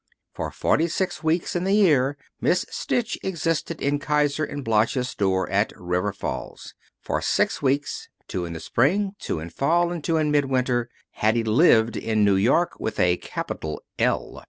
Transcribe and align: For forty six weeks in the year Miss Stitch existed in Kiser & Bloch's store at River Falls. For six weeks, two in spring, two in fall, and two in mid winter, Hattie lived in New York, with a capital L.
For 0.33 0.49
forty 0.49 0.87
six 0.87 1.21
weeks 1.23 1.55
in 1.55 1.63
the 1.63 1.75
year 1.75 2.17
Miss 2.41 2.65
Stitch 2.71 3.19
existed 3.21 3.79
in 3.79 3.99
Kiser 3.99 4.47
& 4.57 4.63
Bloch's 4.63 5.09
store 5.09 5.47
at 5.51 5.71
River 5.75 6.11
Falls. 6.11 6.73
For 7.03 7.21
six 7.21 7.61
weeks, 7.61 8.09
two 8.27 8.45
in 8.45 8.59
spring, 8.59 9.13
two 9.19 9.39
in 9.39 9.51
fall, 9.51 9.91
and 9.91 10.03
two 10.03 10.17
in 10.17 10.31
mid 10.31 10.45
winter, 10.45 10.89
Hattie 11.11 11.43
lived 11.43 11.95
in 11.95 12.23
New 12.25 12.33
York, 12.35 12.79
with 12.79 12.99
a 12.99 13.17
capital 13.17 13.83
L. 13.99 14.39